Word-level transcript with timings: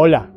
Hola, 0.00 0.30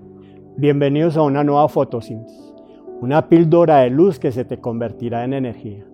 bienvenidos 0.57 1.15
a 1.17 1.21
una 1.21 1.43
nueva 1.43 1.70
fotosíntesis, 1.70 2.52
una 2.99 3.29
píldora 3.29 3.81
de 3.81 3.91
luz 3.91 4.18
que 4.18 4.31
se 4.31 4.43
te 4.43 4.59
convertirá 4.59 5.23
en 5.23 5.34
energía. 5.34 5.86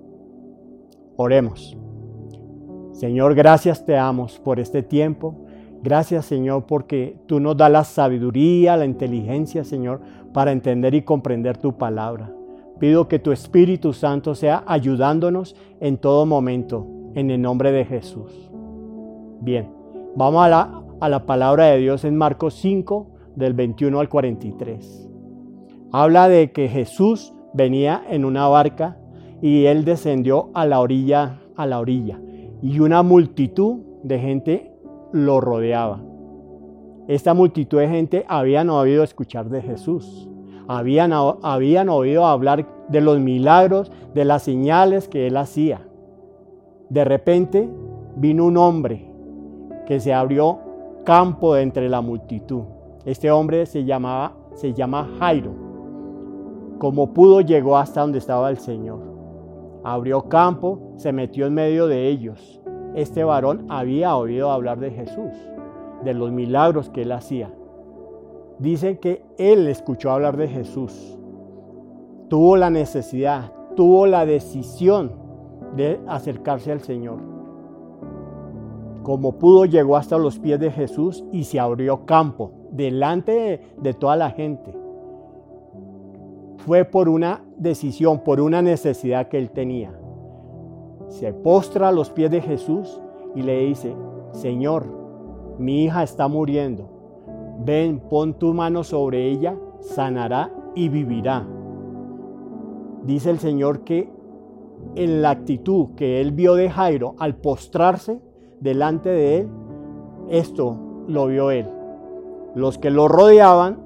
Oremos. 1.18 1.78
Señor, 2.94 3.36
gracias 3.36 3.86
te 3.86 3.92
damos 3.92 4.40
por 4.40 4.62
este 4.62 4.84
tiempo. 4.84 5.36
Gracias, 5.84 6.28
Señor, 6.28 6.66
porque 6.66 7.18
tú 7.26 7.42
nos 7.42 7.58
das 7.58 7.70
la 7.70 7.84
sabiduría, 7.84 8.78
la 8.78 8.86
inteligencia, 8.86 9.66
Señor, 9.66 10.00
para 10.32 10.54
entender 10.54 10.94
y 10.94 11.02
comprender 11.02 11.58
tu 11.58 11.78
palabra. 11.78 12.32
Pido 12.80 13.10
que 13.10 13.20
tu 13.20 13.34
Espíritu 13.34 13.92
Santo 13.92 14.34
sea 14.34 14.64
ayudándonos 14.66 15.58
en 15.82 15.98
todo 15.98 16.26
momento, 16.26 16.88
en 17.16 17.32
el 17.32 17.42
nombre 17.42 17.74
de 17.74 17.84
Jesús. 17.84 18.50
Bien, 19.42 19.70
vamos 20.16 20.46
a 20.46 20.48
la, 20.48 20.84
a 21.02 21.10
la 21.10 21.26
palabra 21.26 21.66
de 21.66 21.80
Dios 21.80 22.06
en 22.06 22.16
Marcos 22.16 22.54
5, 22.54 23.17
del 23.38 23.54
21 23.54 24.00
al 24.00 24.10
43. 24.10 25.10
Habla 25.92 26.28
de 26.28 26.52
que 26.52 26.68
Jesús 26.68 27.34
venía 27.54 28.04
en 28.10 28.26
una 28.26 28.48
barca 28.48 28.98
y 29.42 29.66
él 29.66 29.86
descendió 29.86 30.50
a 30.56 30.66
la 30.66 30.82
orilla, 30.82 31.40
a 31.56 31.68
la 31.68 31.80
orilla, 31.80 32.20
y 32.64 32.80
una 32.80 33.04
multitud 33.04 33.78
de 34.04 34.20
gente 34.20 34.74
lo 35.12 35.40
rodeaba. 35.40 36.02
Esta 37.08 37.36
multitud 37.36 37.78
de 37.78 37.88
gente 37.88 38.26
habían 38.28 38.72
oído 38.72 39.04
escuchar 39.04 39.50
de 39.50 39.62
Jesús, 39.62 40.28
habían, 40.68 41.14
habían 41.14 41.90
oído 41.90 42.26
hablar 42.26 42.68
de 42.90 43.02
los 43.02 43.20
milagros, 43.20 43.92
de 44.16 44.26
las 44.26 44.42
señales 44.44 45.08
que 45.08 45.28
él 45.28 45.38
hacía. 45.38 45.82
De 46.90 47.06
repente 47.06 47.70
vino 48.16 48.46
un 48.46 48.58
hombre 48.58 49.08
que 49.86 50.00
se 50.00 50.12
abrió 50.12 50.58
campo 51.06 51.54
de 51.54 51.62
entre 51.62 51.88
la 51.88 52.02
multitud 52.02 52.64
este 53.08 53.32
hombre 53.32 53.66
se, 53.66 53.86
llamaba, 53.86 54.34
se 54.54 54.74
llama 54.74 55.10
Jairo. 55.18 55.54
Como 56.78 57.14
pudo 57.14 57.40
llegó 57.40 57.78
hasta 57.78 58.02
donde 58.02 58.18
estaba 58.18 58.50
el 58.50 58.58
Señor. 58.58 59.00
Abrió 59.86 60.28
campo, 60.28 60.92
se 60.98 61.14
metió 61.14 61.48
en 61.48 61.54
medio 61.54 61.88
de 61.88 62.10
ellos. 62.10 62.60
Este 62.96 63.24
varón 63.24 63.66
había 63.70 64.18
oído 64.18 64.52
hablar 64.52 64.82
de 64.82 64.92
Jesús, 64.92 65.32
de 66.04 66.14
los 66.14 66.34
milagros 66.34 66.90
que 66.90 67.04
él 67.04 67.14
hacía. 67.14 67.50
Dicen 68.60 68.98
que 68.98 69.24
él 69.38 69.70
escuchó 69.70 70.12
hablar 70.12 70.36
de 70.36 70.50
Jesús. 70.50 71.18
Tuvo 72.28 72.58
la 72.58 72.70
necesidad, 72.70 73.54
tuvo 73.78 74.06
la 74.06 74.26
decisión 74.26 75.14
de 75.78 76.02
acercarse 76.08 76.74
al 76.74 76.82
Señor. 76.82 77.20
Como 79.02 79.40
pudo 79.40 79.64
llegó 79.64 79.96
hasta 79.96 80.18
los 80.18 80.40
pies 80.40 80.60
de 80.60 80.72
Jesús 80.72 81.24
y 81.32 81.46
se 81.46 81.58
abrió 81.58 82.06
campo 82.06 82.57
delante 82.72 83.62
de, 83.78 83.94
toda 83.94 84.16
la 84.16 84.32
gente. 84.32 84.74
Fue 86.58 86.86
por 86.86 87.10
una 87.10 87.44
decisión, 87.58 88.20
por 88.24 88.42
una 88.42 88.62
necesidad 88.62 89.28
que 89.30 89.38
él 89.38 89.52
tenía. 89.52 89.94
Se 91.08 91.34
postra 91.34 91.90
a 91.90 91.92
los 91.92 92.10
pies 92.10 92.32
de 92.32 92.42
Jesús 92.42 93.02
y 93.36 93.42
le 93.42 93.60
dice, 93.66 93.96
Señor, 94.32 94.86
mi 95.58 95.86
hija 95.86 96.04
está 96.04 96.28
muriendo. 96.28 96.90
Ven, 97.64 98.00
pon 98.00 98.34
tu 98.34 98.54
mano 98.54 98.84
sobre 98.84 99.30
ella, 99.30 99.58
sanará 99.80 100.52
y 100.76 100.90
vivirá. 100.90 101.48
Dice 103.04 103.30
el 103.30 103.40
Señor 103.40 103.82
que 103.82 104.10
en 104.96 105.22
la 105.22 105.32
actitud 105.32 105.96
que 105.96 106.22
él 106.22 106.32
vio 106.32 106.56
de 106.56 106.70
Jairo 106.70 107.16
al 107.20 107.36
postrarse 107.36 108.20
delante 108.60 109.10
de 109.10 109.38
él, 109.40 109.50
esto 110.30 110.78
lo 111.08 111.28
vio 111.28 111.52
él. 111.52 111.77
Los 112.58 112.80
que 112.80 112.90
lo 112.90 113.08
rodeaban 113.08 113.78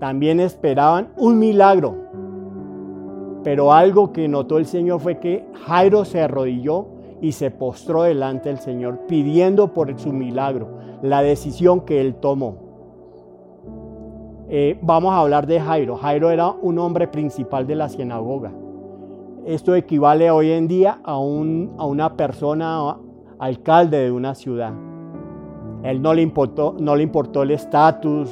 también 0.00 0.40
esperaban 0.40 1.10
un 1.16 1.38
milagro. 1.38 1.94
Pero 3.44 3.72
algo 3.72 4.12
que 4.12 4.26
notó 4.26 4.58
el 4.58 4.66
Señor 4.66 4.98
fue 4.98 5.20
que 5.20 5.46
Jairo 5.64 6.04
se 6.04 6.20
arrodilló 6.20 6.86
y 7.20 7.30
se 7.30 7.52
postró 7.52 8.02
delante 8.02 8.48
del 8.48 8.58
Señor 8.58 9.02
pidiendo 9.06 9.72
por 9.72 9.96
su 10.00 10.12
milagro, 10.12 10.70
la 11.02 11.22
decisión 11.22 11.82
que 11.82 12.00
él 12.00 12.16
tomó. 12.16 12.56
Eh, 14.48 14.76
vamos 14.82 15.12
a 15.12 15.20
hablar 15.20 15.46
de 15.46 15.60
Jairo. 15.60 15.94
Jairo 15.96 16.32
era 16.32 16.50
un 16.50 16.80
hombre 16.80 17.06
principal 17.06 17.64
de 17.64 17.76
la 17.76 17.88
sinagoga. 17.88 18.50
Esto 19.44 19.76
equivale 19.76 20.32
hoy 20.32 20.50
en 20.50 20.66
día 20.66 20.98
a, 21.04 21.16
un, 21.16 21.76
a 21.78 21.86
una 21.86 22.16
persona, 22.16 22.96
alcalde 23.38 23.98
de 23.98 24.10
una 24.10 24.34
ciudad. 24.34 24.72
Él 25.82 26.02
no 26.02 26.14
le 26.14 26.22
importó, 26.22 26.74
no 26.78 26.96
le 26.96 27.02
importó 27.02 27.42
el 27.42 27.50
estatus, 27.52 28.30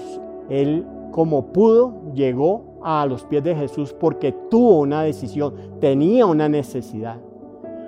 él 0.48 0.86
como 1.10 1.52
pudo 1.52 2.12
llegó 2.14 2.78
a 2.82 3.06
los 3.06 3.24
pies 3.24 3.44
de 3.44 3.54
Jesús 3.54 3.92
porque 3.92 4.32
tuvo 4.50 4.80
una 4.80 5.02
decisión, 5.02 5.54
tenía 5.80 6.26
una 6.26 6.48
necesidad. 6.48 7.18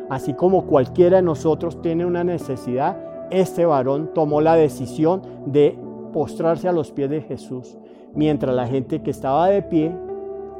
Así 0.08 0.34
como 0.34 0.66
cualquiera 0.66 1.16
de 1.16 1.22
nosotros 1.22 1.82
tiene 1.82 2.06
una 2.06 2.22
necesidad, 2.22 2.96
este 3.30 3.66
varón 3.66 4.10
tomó 4.14 4.40
la 4.40 4.54
decisión 4.54 5.22
de 5.46 5.76
postrarse 6.12 6.68
a 6.68 6.72
los 6.72 6.92
pies 6.92 7.10
de 7.10 7.20
Jesús, 7.20 7.76
mientras 8.14 8.54
la 8.54 8.66
gente 8.66 9.02
que 9.02 9.10
estaba 9.10 9.48
de 9.48 9.62
pie 9.62 9.92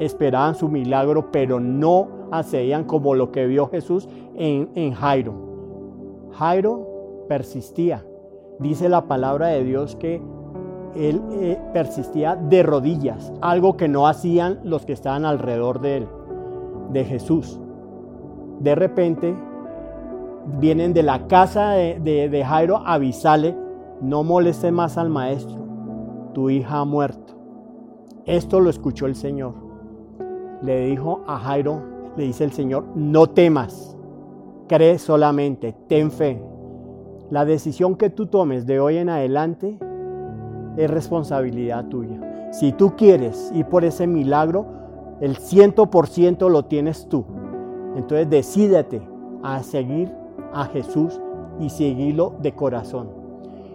esperaban 0.01 0.55
su 0.55 0.69
milagro, 0.69 1.31
pero 1.31 1.61
no 1.61 2.09
hacían 2.33 2.85
como 2.85 3.15
lo 3.15 3.31
que 3.31 3.47
vio 3.47 3.69
Jesús 3.69 4.09
en, 4.35 4.69
en 4.75 4.93
Jairo. 4.93 5.35
Jairo 6.33 7.25
persistía, 7.29 8.05
dice 8.59 8.89
la 8.89 9.07
palabra 9.07 9.49
de 9.49 9.65
Dios 9.65 9.97
que 9.97 10.23
él 10.95 11.21
eh, 11.33 11.59
persistía 11.73 12.37
de 12.37 12.63
rodillas, 12.63 13.33
algo 13.41 13.77
que 13.77 13.89
no 13.89 14.07
hacían 14.07 14.61
los 14.65 14.87
que 14.87 14.93
estaban 14.93 15.25
alrededor 15.25 15.81
de 15.81 15.99
él, 15.99 16.09
de 16.93 17.05
Jesús. 17.05 17.61
De 18.61 18.75
repente 18.75 19.35
vienen 20.59 20.95
de 20.95 21.03
la 21.03 21.27
casa 21.27 21.71
de, 21.71 22.01
de 22.01 22.45
Jairo 22.45 22.79
a 22.79 22.95
avisarle, 22.95 23.55
no 24.01 24.23
moleste 24.25 24.71
más 24.73 24.97
al 24.97 25.11
maestro, 25.11 25.59
tu 26.33 26.51
hija 26.51 26.81
ha 26.81 26.85
muerto. 26.85 27.35
Esto 28.25 28.61
lo 28.61 28.71
escuchó 28.71 29.07
el 29.07 29.15
Señor. 29.15 29.55
Le 30.63 30.87
dijo 30.87 31.23
a 31.27 31.39
Jairo, 31.39 31.83
le 32.17 32.25
dice 32.25 32.45
el 32.45 32.53
Señor, 32.53 32.85
no 32.95 33.29
temas, 33.29 33.97
cree 34.67 34.99
solamente, 34.99 35.77
ten 35.87 36.11
fe, 36.11 36.43
la 37.31 37.45
decisión 37.45 37.97
que 37.97 38.11
tú 38.11 38.27
tomes 38.27 38.67
de 38.67 38.81
hoy 38.81 38.99
en 38.99 39.09
adelante 39.09 39.79
es 40.77 40.91
responsabilidad 40.91 41.87
tuya. 41.87 42.21
Si 42.53 42.73
tú 42.73 42.95
quieres 42.97 43.51
ir 43.55 43.67
por 43.67 43.85
ese 43.85 44.07
milagro, 44.07 44.67
el 45.21 45.37
ciento 45.37 45.91
por 45.91 46.07
ciento 46.07 46.49
lo 46.49 46.65
tienes 46.67 47.09
tú. 47.09 47.25
Entonces 47.97 48.29
decídete 48.29 49.03
a 49.43 49.63
seguir 49.63 50.13
a 50.53 50.67
Jesús 50.67 51.21
y 51.59 51.71
seguirlo 51.71 52.35
de 52.41 52.55
corazón. 52.55 53.09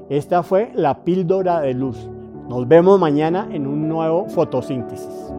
Esta 0.09 0.43
fue 0.43 0.71
la 0.73 1.03
píldora 1.03 1.61
de 1.61 1.73
luz. 1.73 2.09
Nos 2.47 2.67
vemos 2.67 2.99
mañana 2.99 3.47
en 3.51 3.65
un 3.65 3.87
nuevo 3.87 4.27
fotosíntesis. 4.27 5.33